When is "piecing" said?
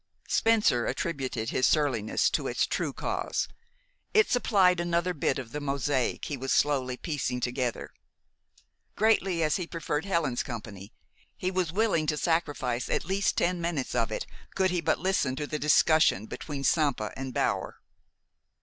6.97-7.39